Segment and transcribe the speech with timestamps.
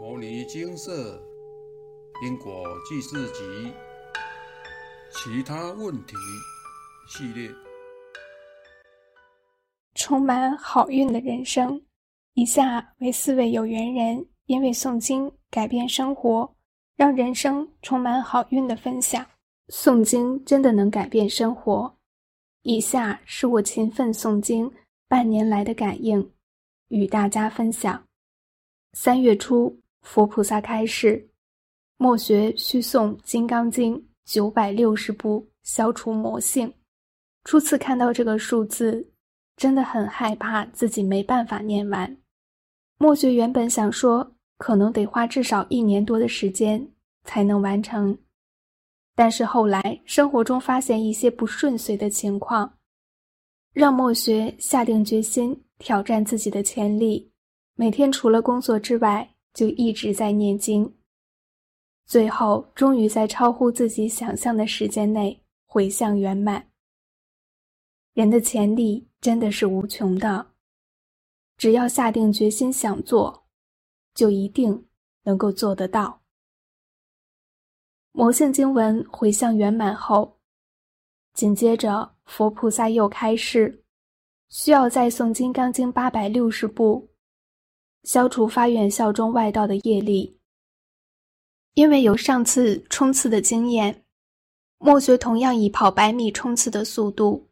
[0.00, 1.22] 摩尼金色
[2.24, 3.70] 因果记事集
[5.12, 6.16] 其他问题
[7.06, 7.50] 系列，
[9.94, 11.84] 充满好运的人生。
[12.32, 16.50] 以下为四位有缘人因为诵经改变生活，
[16.96, 19.26] 让人生充满好运的分享。
[19.68, 21.94] 诵经真的能改变生活。
[22.62, 24.72] 以下是我勤奋诵经
[25.06, 26.32] 半年来的感应，
[26.88, 28.02] 与大家分享。
[28.94, 29.78] 三月初。
[30.02, 31.28] 佛菩萨开示：
[31.96, 36.72] 莫学须诵《金刚经》九百六十部，消除魔性。
[37.44, 39.06] 初次看到这个数字，
[39.56, 42.16] 真的很害怕自己没办法念完。
[42.98, 46.86] 莫学原本想说，可能得花至少一年多的时间
[47.24, 48.18] 才能完成，
[49.14, 52.78] 但是后来生活中发现一些不顺遂的情况，
[53.72, 57.30] 让莫学下定决心挑战自己的潜力，
[57.74, 59.30] 每天除了工作之外。
[59.52, 60.96] 就一直在念经，
[62.06, 66.70] 最后终于在超乎自己想象的时间内回向圆满。
[68.14, 70.52] 人的潜力真的是无穷的，
[71.56, 73.46] 只要下定决心想做，
[74.14, 74.86] 就一定
[75.24, 76.22] 能够做得到。
[78.12, 80.38] 魔性经文回向圆满后，
[81.34, 83.84] 紧接着佛菩萨又开示，
[84.48, 87.09] 需要再诵《金刚经》八百六十部。
[88.04, 90.38] 消除发愿效忠外道的业力。
[91.74, 94.04] 因为有上次冲刺的经验，
[94.78, 97.48] 墨学同样以跑百米冲刺的速度，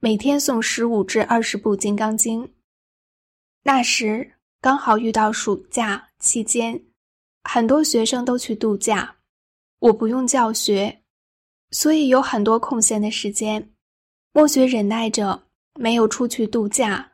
[0.00, 2.44] 每天诵十五至二十部《金刚经》。
[3.62, 6.84] 那时刚好遇到暑假期间，
[7.44, 9.16] 很多学生都去度假，
[9.78, 11.02] 我不用教学，
[11.70, 13.72] 所以有很多空闲的时间。
[14.32, 17.12] 墨学忍耐着没有出去度假，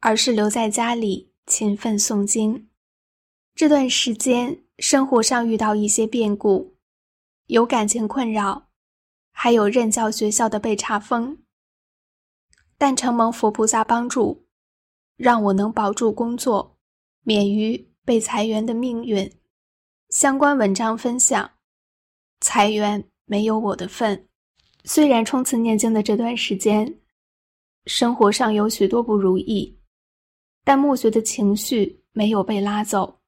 [0.00, 1.31] 而是留在家里。
[1.46, 2.68] 勤奋诵经，
[3.54, 6.76] 这段时间生活上遇到一些变故，
[7.46, 8.68] 有感情困扰，
[9.32, 11.38] 还有任教学校的被查封。
[12.78, 14.46] 但承蒙佛菩萨帮助，
[15.16, 16.78] 让我能保住工作，
[17.22, 19.30] 免于被裁员的命运。
[20.10, 21.52] 相关文章分享，
[22.40, 24.28] 裁员没有我的份。
[24.84, 27.00] 虽然冲刺念经的这段时间，
[27.86, 29.78] 生活上有许多不如意。
[30.64, 33.20] 但莫学的情绪没有被拉走，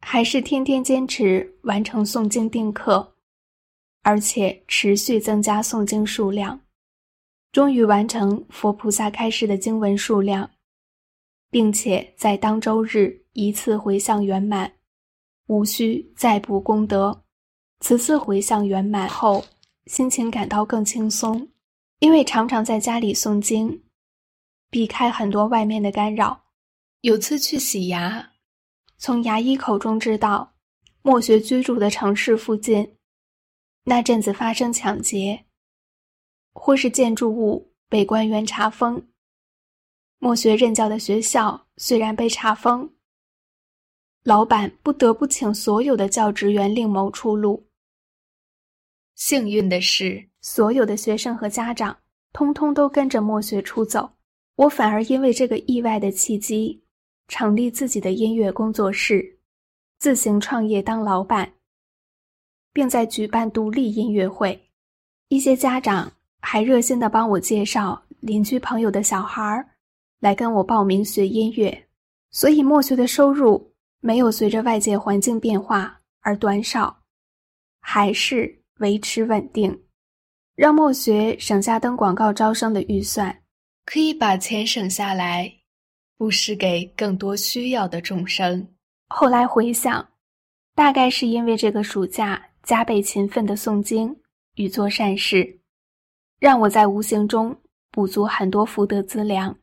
[0.00, 3.14] 还是天天坚持完成诵经定课，
[4.02, 6.60] 而且持续增加诵经数量，
[7.50, 10.50] 终于完成佛菩萨开示的经文数量，
[11.50, 14.70] 并且在当周日一次回向圆满，
[15.46, 17.22] 无需再补功德。
[17.80, 19.44] 此次回向圆满后，
[19.86, 21.48] 心情感到更轻松，
[22.00, 23.82] 因为常常在家里诵经，
[24.70, 26.45] 避开很多外面的干扰。
[27.06, 28.32] 有次去洗牙，
[28.98, 30.56] 从牙医口中知道，
[31.02, 32.96] 莫学居住的城市附近，
[33.84, 35.44] 那阵子发生抢劫，
[36.52, 39.06] 或是建筑物被官员查封。
[40.18, 42.92] 莫学任教的学校虽然被查封，
[44.24, 47.68] 老板不得不请所有的教职员另谋出路。
[49.14, 51.96] 幸运的是，所有的学生和家长
[52.32, 54.10] 通通都跟着莫学出走，
[54.56, 56.82] 我反而因为这个意外的契机。
[57.28, 59.38] 成立自己的音乐工作室，
[59.98, 61.52] 自行创业当老板，
[62.72, 64.68] 并在举办独立音乐会。
[65.28, 69.68] 一些家长还热心的帮我介绍邻居朋友的小孩儿
[70.20, 71.88] 来跟我报名学音乐，
[72.30, 77.02] 所以莫学的收入没有随着外界环境变化而短少，
[77.80, 79.82] 还是维持稳定，
[80.54, 83.42] 让墨学省下登广告招生的预算，
[83.84, 85.55] 可以把钱省下来。
[86.18, 88.66] 布施给更多需要的众生。
[89.08, 90.08] 后来回想，
[90.74, 94.16] 大概是因为这个暑假加倍勤奋的诵经
[94.54, 95.60] 与做善事，
[96.40, 97.56] 让我在无形中
[97.90, 99.56] 补足很多福德资粮。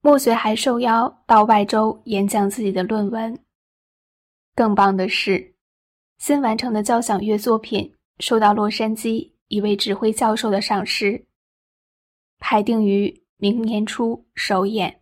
[0.00, 3.38] 莫学还受邀到外州演讲自己的论文。
[4.54, 5.54] 更棒的是，
[6.18, 11.26] 新完成的交响乐作品受到洛杉矶一位指挥教授的赏识，
[12.38, 15.00] 排定于明年初首演。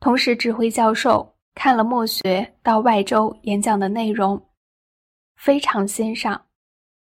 [0.00, 4.48] 同时，指挥教授看了墨学到外州演讲的内容，
[5.36, 6.46] 非常欣赏，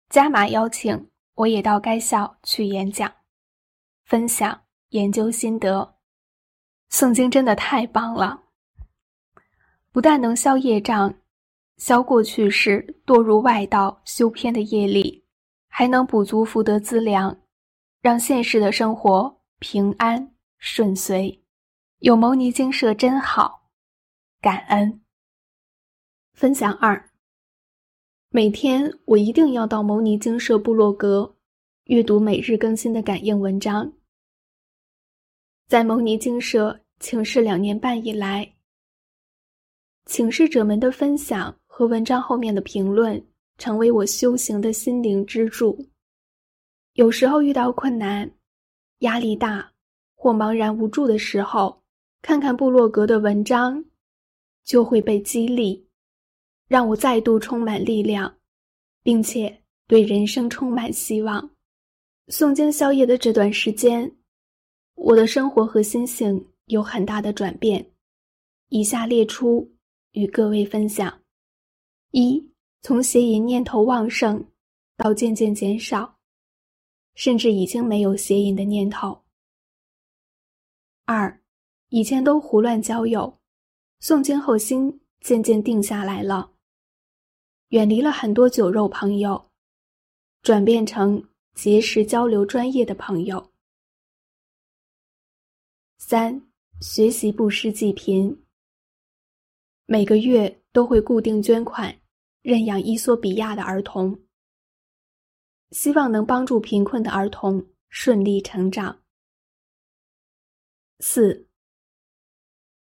[0.09, 3.11] 加码邀请我也到该校去演讲，
[4.05, 5.97] 分享研究心得。
[6.89, 8.41] 诵经真的太棒了，
[9.91, 11.13] 不但能消业障，
[11.77, 15.23] 消过去世堕入外道修偏的业力，
[15.69, 17.39] 还能补足福德资粮，
[18.01, 21.40] 让现实的生活平安顺遂。
[22.01, 23.69] 有牟尼精舍真好，
[24.41, 25.01] 感恩。
[26.33, 27.11] 分享二：
[28.31, 31.35] 每天我一定要到牟尼精舍部落格
[31.83, 33.93] 阅读每日更新的感应文章。
[35.67, 38.51] 在牟尼精舍请示两年半以来，
[40.07, 43.23] 请示者们的分享和文章后面的评论，
[43.59, 45.77] 成为我修行的心灵支柱。
[46.93, 48.27] 有时候遇到困难、
[49.01, 49.71] 压力大
[50.15, 51.79] 或茫然无助的时候，
[52.21, 53.83] 看看部落格的文章，
[54.63, 55.87] 就会被激励。
[56.67, 58.37] 让我再度充满力量，
[59.03, 61.49] 并且对人生充满希望。
[62.27, 64.15] 诵经宵夜的这段时间，
[64.93, 67.85] 我的生活和心性有很大的转变。
[68.69, 69.69] 以下列出
[70.11, 71.21] 与各位分享：
[72.11, 72.49] 一、
[72.83, 74.45] 从邪淫念头旺盛
[74.95, 76.17] 到渐渐减少，
[77.15, 79.25] 甚至已经没有邪淫的念头；
[81.03, 81.40] 二、
[81.93, 83.37] 以前都胡乱交友，
[83.99, 86.53] 诵经后心渐渐定下来了。
[87.67, 89.51] 远离了很多酒肉朋友，
[90.41, 91.21] 转变成
[91.53, 93.51] 结识交流专业的朋友。
[95.97, 96.41] 三、
[96.79, 98.41] 学习布施济贫，
[99.85, 101.93] 每个月都会固定捐款，
[102.41, 104.17] 认养伊索比亚的儿童，
[105.71, 108.97] 希望能帮助贫困的儿童顺利成长。
[110.99, 111.49] 四、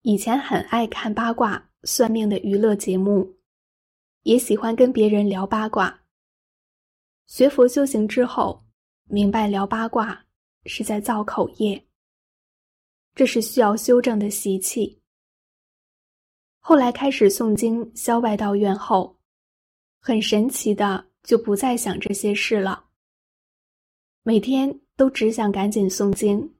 [0.08, 3.38] 以前很爱看八卦算命的娱乐节目。
[4.22, 6.04] 也喜欢跟别人聊八卦。
[7.26, 8.64] 学佛修行之后，
[9.08, 10.24] 明白聊八卦
[10.64, 11.84] 是在造口业，
[13.16, 15.02] 这是需要修正的习气。
[16.60, 19.18] 后来开始诵经消外道院后，
[19.98, 22.84] 很神奇的就不再想这些事了。
[24.22, 26.54] 每天都只想赶紧诵经，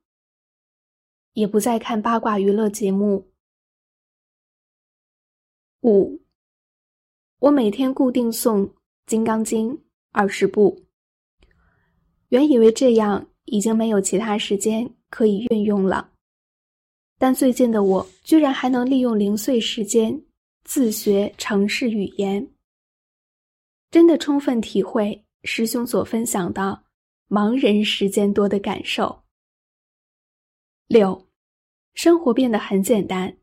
[1.34, 3.30] 也不再看八卦娱乐节目。
[5.86, 6.20] 五。
[7.38, 8.66] 我每天固定诵
[9.06, 9.70] 《金刚经》
[10.10, 10.84] 二十部，
[12.30, 16.10] 原以为这样已经没有其他时间可以运用了，
[17.18, 20.20] 但最近的我居然还能利用零碎时间
[20.64, 22.44] 自学城市语言，
[23.92, 26.82] 真的充分体会师兄所分享的
[27.28, 29.22] 盲人时间多的感受。
[30.88, 31.28] 六，
[31.94, 33.36] 生活变得很简单，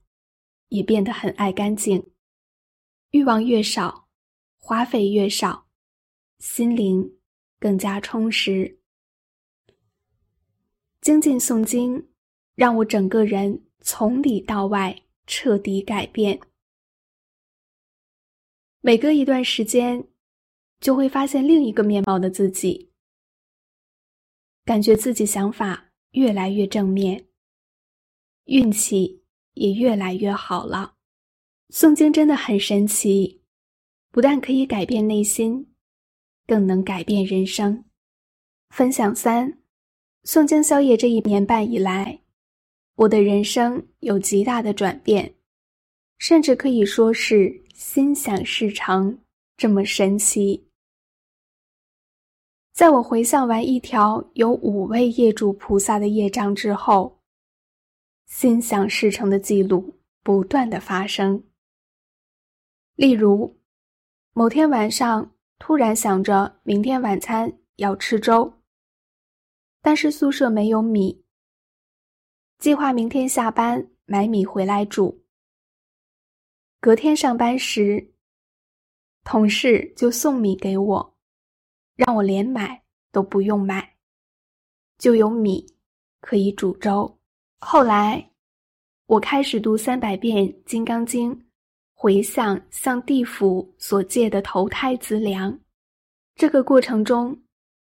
[0.67, 2.05] 也变得很爱干净。
[3.13, 4.07] 欲望越少，
[4.57, 5.68] 花费越少，
[6.39, 7.19] 心灵
[7.60, 8.80] 更加充实。
[11.00, 12.10] 精进诵经，
[12.56, 16.42] 让我整个人从里到外彻底改变。
[18.81, 20.07] 每隔一段时间，
[20.80, 22.89] 就会发现另一个面貌的自己，
[24.65, 27.27] 感觉自己想法越来越正面，
[28.45, 29.24] 运气
[29.54, 30.95] 也越来越好了。
[31.73, 33.41] 诵经真的很神奇，
[34.11, 35.73] 不但可以改变内心，
[36.45, 37.83] 更能改变人生。
[38.69, 39.57] 分享三：
[40.23, 42.19] 诵经宵夜这一年半以来，
[42.93, 45.33] 我的人生有极大的转变，
[46.19, 49.17] 甚至可以说是心想事成，
[49.57, 50.67] 这么神奇。
[52.71, 57.19] 在我回向完一条有五位业主菩萨的业障之后，
[58.27, 61.43] 心想事成的记录不断的发生。
[62.95, 63.59] 例如，
[64.33, 68.53] 某天晚上突然想着明天晚餐要吃粥，
[69.81, 71.25] 但是宿舍没有米，
[72.59, 75.25] 计划明天下班买米回来煮。
[76.79, 78.13] 隔天上班时，
[79.23, 81.17] 同事就送米给我，
[81.95, 83.95] 让我连买都不用买，
[85.00, 85.65] 就有米
[86.21, 87.19] 可以煮粥。
[87.57, 88.31] 后来，
[89.07, 91.35] 我开始读三百遍《金刚经》。
[92.03, 95.57] 回向向地府所借的投胎资粮，
[96.36, 97.41] 这个过程中，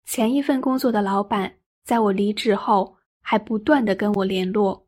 [0.05, 1.51] 前一份工作的老板
[1.83, 4.87] 在我离职后还不断的跟我联络，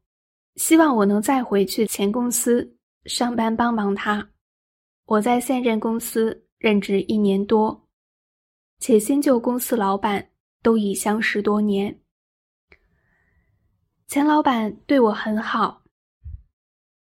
[0.58, 4.30] 希望我能再回去前公司上班帮忙他。
[5.06, 7.88] 我在现任公司任职一年多，
[8.78, 10.30] 且新旧公司老板
[10.62, 12.00] 都已相识多年，
[14.06, 15.82] 前老板对我很好，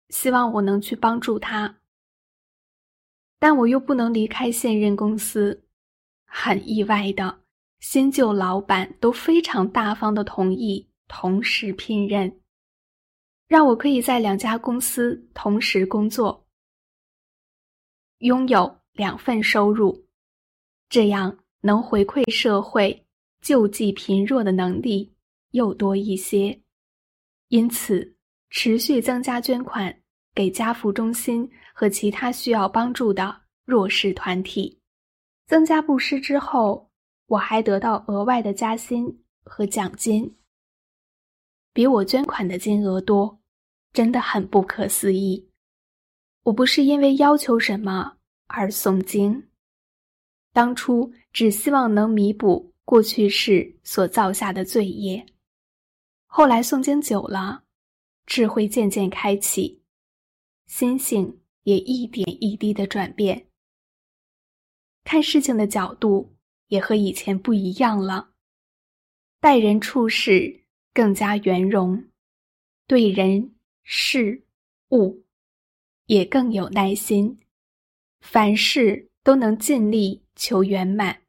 [0.08, 1.80] 希望我能去帮助他。
[3.44, 5.66] 但我又不能离开现任公司，
[6.24, 7.42] 很意外的，
[7.82, 12.40] 新旧老板都非常大方的同意同时聘任，
[13.50, 16.48] 让我可以在两家公司同时工作，
[18.20, 20.08] 拥有两份收入，
[20.88, 23.06] 这样能回馈社会、
[23.42, 25.14] 救济贫弱的能力
[25.52, 26.58] 又多一些，
[27.50, 28.16] 因此
[28.50, 30.03] 持续增加捐款。
[30.34, 34.80] 给家福中心和其他需要帮助的弱势团体。
[35.48, 36.90] 增加布施之后，
[37.28, 40.36] 我还得到额外的加薪和奖金，
[41.74, 43.40] 比我捐款的金额多，
[43.92, 45.50] 真的很不可思议。
[46.44, 49.50] 我不是因为要求什么而诵经，
[50.54, 55.26] 当初只希望能弥补过去世所造下的罪业。
[56.26, 57.64] 后来诵经久了，
[58.26, 59.83] 智慧渐渐开启，
[60.66, 63.48] 心性也一点一滴的转变。
[65.04, 66.36] 看事情的角度
[66.68, 68.32] 也和以前不一样了，
[69.40, 72.10] 待人处事更加圆融，
[72.88, 73.54] 对人
[73.84, 74.46] 事
[74.92, 75.26] 物
[76.06, 77.40] 也更有耐心，
[78.22, 81.22] 凡事都能尽力求圆满，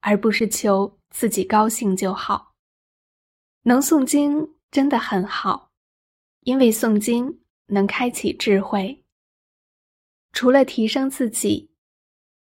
[0.00, 2.54] 而不是求自己高兴就好。
[3.62, 5.72] 能诵经真的很好，
[6.42, 9.04] 因为诵经能开启智慧，
[10.32, 11.68] 除了提升自己。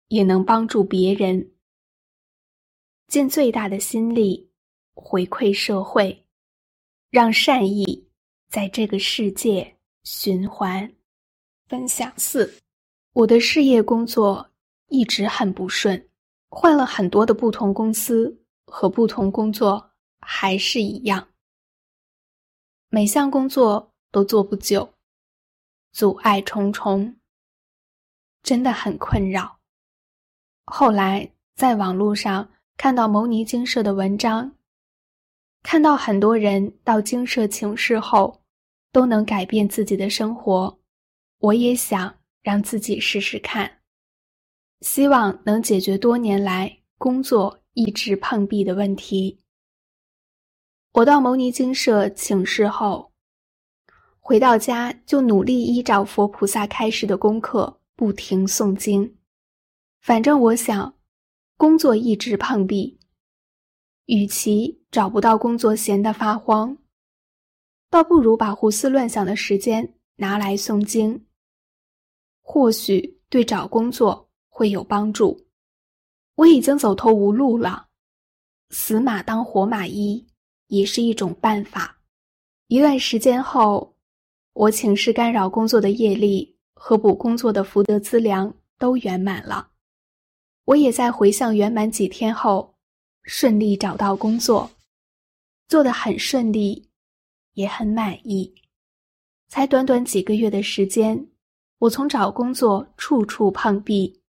[0.09, 1.51] 也能帮助别人，
[3.09, 4.51] 尽最大的心力
[4.93, 6.25] 回馈社会，
[7.11, 8.07] 让善意
[8.49, 10.95] 在这个世界循环。
[11.67, 12.61] 分享四，
[13.15, 14.51] 我的事业工作
[14.89, 16.09] 一直很不顺，
[16.51, 19.91] 换了很多的不同公司和不同工作
[20.21, 21.27] 还是一样，
[22.91, 24.94] 每项工作都做不久，
[25.95, 27.15] 阻碍重重，
[28.43, 29.61] 真的很困扰。
[30.65, 34.57] 后来在网络上看到牟尼精舍的文章，
[35.63, 38.43] 看到很多人到精舍请示后
[38.91, 40.81] 都能改变自己的生活，
[41.39, 43.81] 我也想让自己试试看，
[44.81, 49.41] 希望能解决多年来工作一直碰壁的问题。
[50.95, 53.13] 我到牟尼精舍请示后，
[54.27, 59.19] 回到家就努力依照佛菩萨开示的功课，不停诵经。
[60.01, 60.95] 反正我想，
[61.59, 62.99] 工作一直碰壁，
[64.07, 66.79] 与其找不到工作闲得发慌，
[67.91, 71.27] 倒不如把胡思乱想的时间拿来诵经，
[72.41, 75.39] 或许对找工作会有帮助。
[76.37, 77.89] 我已经走投无路了，
[78.71, 80.27] 死马当活马医
[80.69, 81.99] 也是一种办法。
[82.69, 83.94] 一段时间后，
[84.55, 89.71] 我请示干扰工作的业力和补工作的福德资粮都圆满了。
[90.65, 92.77] 我也在回向圆满几天后，
[93.25, 94.71] 顺利找到工作，
[95.69, 96.89] 做得很顺利，
[97.55, 98.55] 也很满意。
[99.49, 101.29] 才短短几个月的时间，
[101.79, 104.23] 我从找工作处处碰壁，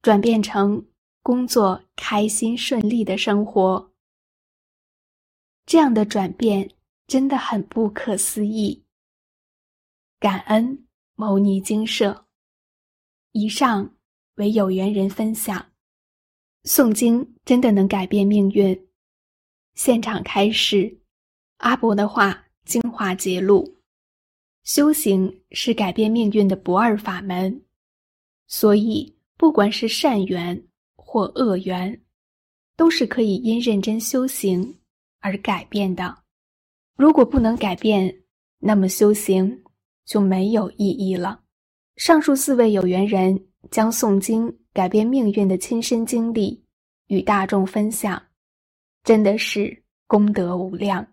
[0.00, 0.86] 转变成
[1.22, 3.90] 工作开心顺利的生活。
[5.66, 6.70] 这样的转变
[7.06, 8.84] 真的很不可思议。
[10.20, 10.86] 感恩
[11.16, 12.26] 牟尼精舍。
[13.32, 13.92] 以上。
[14.36, 15.70] 为有缘人分享，
[16.64, 18.88] 诵经真的能改变命运。
[19.74, 20.98] 现场开始，
[21.58, 23.76] 阿伯的话精华揭露：
[24.62, 27.62] 修行是改变命运的不二法门，
[28.46, 32.00] 所以不管是善缘或恶缘，
[32.76, 34.74] 都是可以因认真修行
[35.18, 36.16] 而改变的。
[36.96, 38.22] 如果不能改变，
[38.58, 39.62] 那么修行
[40.10, 41.38] 就没有意义了。
[41.94, 43.46] 上述四位有缘人。
[43.70, 46.64] 将诵经改变命运的亲身经历
[47.08, 48.20] 与大众分享，
[49.04, 51.06] 真的是功德无量。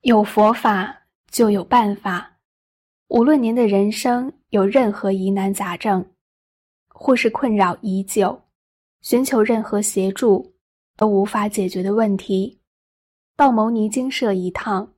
[0.00, 0.92] 有佛法
[1.30, 2.28] 就有办法。
[3.06, 6.04] 无论您的人生有任何疑难杂症，
[6.88, 8.38] 或是困扰已久，
[9.02, 10.52] 寻求任何协助
[10.96, 12.58] 都无法解决的问题，
[13.36, 14.92] 到牟尼精舍一趟，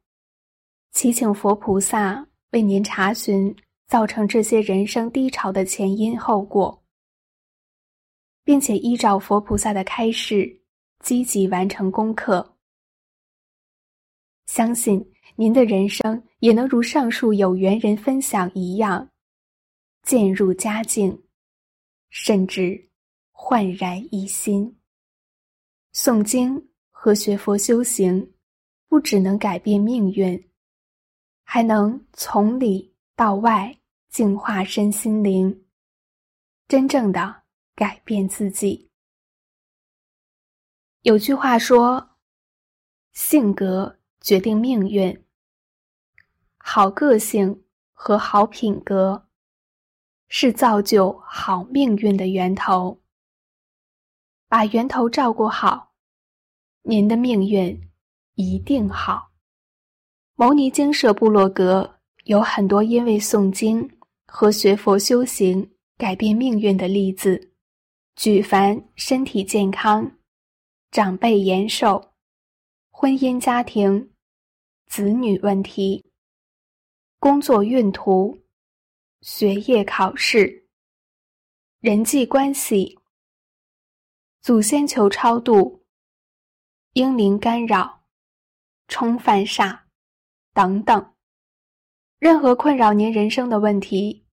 [0.93, 3.55] 祈请佛菩萨为您查询。
[3.91, 6.81] 造成这些人生低潮的前因后果，
[8.45, 10.63] 并且依照佛菩萨的开示，
[11.01, 12.57] 积极完成功课。
[14.47, 15.05] 相信
[15.35, 19.11] 您的人生也能如上述有缘人分享一样，
[20.05, 21.21] 渐入佳境，
[22.11, 22.91] 甚至
[23.33, 24.79] 焕然一新。
[25.93, 28.35] 诵经和学佛修行，
[28.87, 30.50] 不只能改变命运，
[31.53, 33.77] 还能从里到外。
[34.09, 35.65] 净化身心灵，
[36.67, 37.43] 真正的
[37.77, 38.91] 改变自己。
[41.03, 42.19] 有句话说
[43.15, 45.25] ：“性格决定命运，
[46.59, 49.29] 好个性和好品格
[50.29, 53.01] 是造就好命运的源头。
[54.49, 55.95] 把源头照顾好，
[56.83, 57.89] 您的命运
[58.35, 59.30] 一定好。”
[60.41, 63.87] 牟尼精舍部落格有很多因为诵经。
[64.27, 67.53] 和学佛修行改变命运的例子，
[68.15, 70.19] 举凡身体健康、
[70.91, 72.13] 长辈延寿、
[72.91, 74.13] 婚姻家庭、
[74.87, 76.11] 子女问题、
[77.19, 78.39] 工作运途、
[79.21, 80.69] 学业考试、
[81.81, 82.99] 人际关系、
[84.41, 85.85] 祖先求超度、
[86.95, 88.05] 英灵干扰、
[88.89, 89.81] 冲犯煞
[90.53, 91.15] 等等，
[92.19, 94.27] 任何困扰您人生的问题，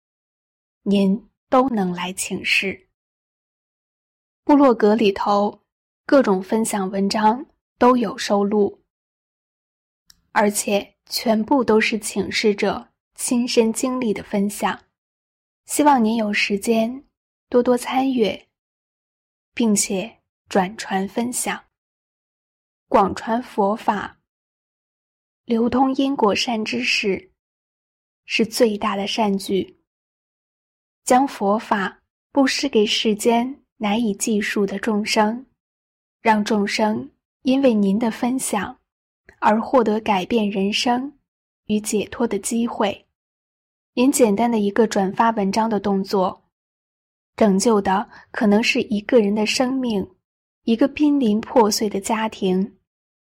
[0.83, 1.27] 您。
[1.49, 2.89] 都能来请示。
[4.43, 5.61] 部落格里头
[6.05, 7.45] 各种分享文章
[7.77, 8.83] 都有收录，
[10.33, 14.77] 而且全部都是请示者亲身经历的分享。
[15.67, 17.05] 希望您有时间
[17.47, 18.49] 多多参阅，
[19.53, 21.63] 并且转传分享，
[22.89, 24.16] 广传佛法，
[25.47, 27.31] 流通因果善知识，
[28.25, 29.77] 是最大的善举。
[31.05, 32.01] 将佛法
[32.33, 35.45] 布施给世间难以计数的众生，
[36.19, 37.09] 让众生
[37.43, 38.77] 因为您的分享
[39.39, 41.17] 而获得改变人生
[41.67, 43.05] 与解脱的机会。
[43.93, 46.43] 您简单的一个转发文章的动作，
[47.37, 50.05] 拯救的可能是一个人的生命，
[50.63, 52.75] 一个濒临破碎的家庭，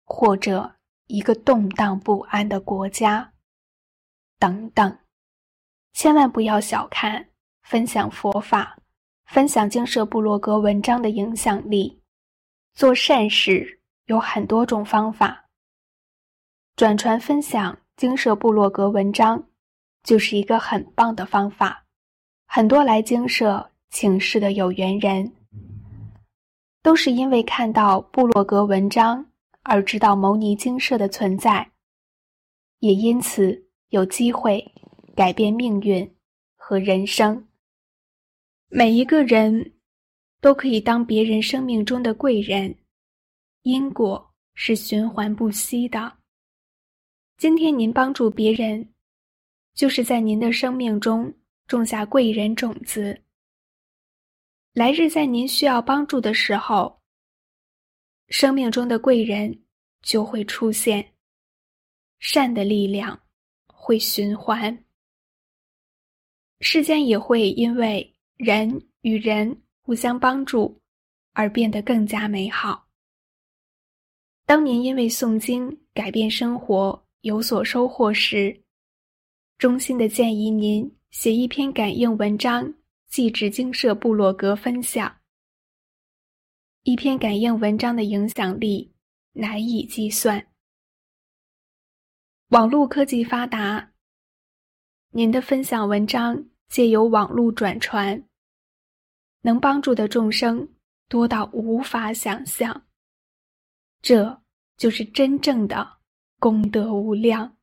[0.03, 0.75] 或者
[1.11, 3.33] 一个动荡不安的国家，
[4.39, 4.97] 等等。
[5.93, 7.27] 千万不要小看。
[7.63, 8.77] 分享佛法，
[9.25, 12.01] 分享经社部落格文章的影响力，
[12.73, 15.45] 做善事有很多种方法。
[16.75, 19.41] 转传分享经社部落格文章，
[20.03, 21.85] 就是一个很棒的方法。
[22.45, 25.31] 很多来经社请示的有缘人，
[26.81, 29.25] 都是因为看到部落格文章
[29.63, 31.71] 而知道牟尼精舍的存在，
[32.79, 34.73] 也因此有机会
[35.15, 36.15] 改变命运
[36.55, 37.47] 和人生。
[38.67, 39.73] 每一个人
[40.39, 42.75] 都可以当别人生命中的贵人，
[43.63, 46.11] 因果是循环不息的。
[47.37, 48.93] 今天您帮助别人，
[49.73, 51.33] 就是在您的生命中
[51.67, 53.21] 种下贵人种子。
[54.73, 57.00] 来日在您需要帮助的时候，
[58.31, 59.61] 生命中的贵人
[60.01, 61.13] 就会出现，
[62.17, 63.21] 善的力量
[63.67, 64.83] 会循环，
[66.61, 68.07] 世间也会因为。
[68.43, 70.81] 人与人互相帮助，
[71.33, 72.87] 而变得更加美好。
[74.47, 78.59] 当您因为诵经改变生活有所收获时，
[79.59, 82.73] 衷心的建议您写一篇感应文章，
[83.09, 85.20] 寄至精舍部落格分享。
[86.83, 88.91] 一篇感应文章的影响力
[89.33, 90.47] 难以计算。
[92.47, 93.91] 网络科技发达，
[95.11, 98.23] 您的分享文章借由网络转传。
[99.41, 100.67] 能帮助的众生
[101.07, 102.87] 多到无法想象，
[104.01, 104.41] 这
[104.75, 105.97] 就是真正的
[106.39, 107.57] 功德无量。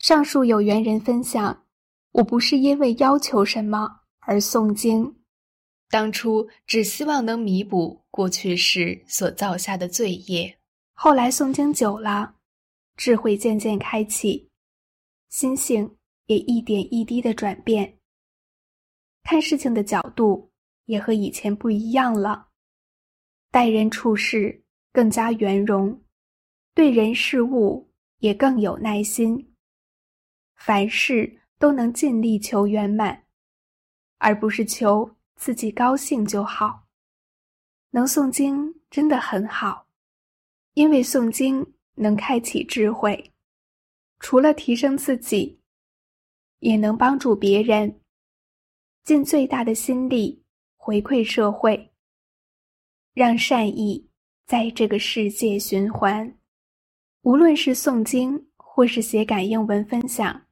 [0.00, 1.66] 上述有缘人分享，
[2.10, 5.19] 我不是因为要求什么而诵经，
[5.90, 10.58] 当初只希望能弥补过去时所造下的罪业。
[10.94, 12.36] 后来诵经久了，
[12.96, 14.48] 智慧渐渐开启，
[15.28, 17.98] 心性也一点一滴的转变，
[19.24, 20.48] 看事情的角度。
[20.86, 22.48] 也和以前不一样了，
[23.52, 26.02] 待人处事更加圆融，
[26.74, 29.54] 对人事物也更有耐心，
[30.56, 33.24] 凡事都能尽力求圆满，
[34.18, 35.08] 而不是求
[35.40, 36.86] 自己高兴就好。
[37.92, 39.86] 能诵经真的很好，
[40.74, 43.32] 因为诵经能开启智慧，
[44.18, 45.58] 除了提升自己，
[46.58, 48.02] 也能帮助别人，
[49.02, 50.44] 尽最大的心力。
[50.76, 51.90] 回馈社会，
[53.14, 54.10] 让善意
[54.46, 56.38] 在这个世界循环。
[57.22, 60.42] 无论是诵经，或是写感应文分享，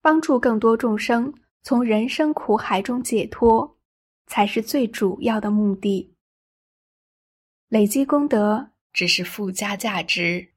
[0.00, 1.32] 帮助更多众生
[1.62, 3.75] 从人生苦海中解脱，
[4.26, 6.14] 才是最主要的目的。
[7.68, 10.54] 累积功德只是附加价值，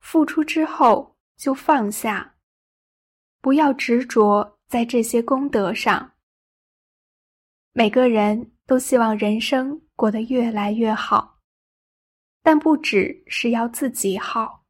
[0.00, 2.36] 付出之后就放下，
[3.40, 6.14] 不要执着在这些功德上。
[7.72, 11.40] 每个人都希望人生过得越来越好，
[12.42, 14.64] 但不只是要自己好，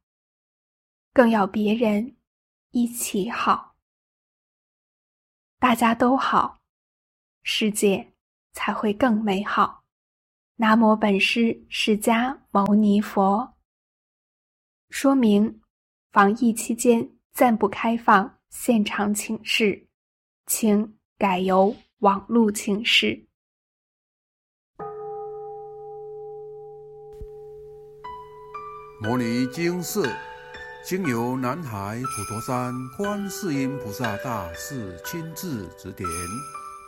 [1.13, 2.17] 更要别人
[2.71, 3.75] 一起好。
[5.59, 6.61] 大家都好，
[7.43, 8.14] 世界
[8.55, 9.83] 才会更美好。
[10.55, 13.53] 南无本师释迦牟尼佛。
[14.89, 15.61] 说明：
[16.11, 19.87] 防疫期间暂不开放现场请示，
[20.47, 21.75] 请改由。
[21.99, 23.25] 网路请示。
[29.01, 30.07] 摩尼经寺，
[30.85, 36.07] 经由南海普陀山观世音菩萨大士亲自指点，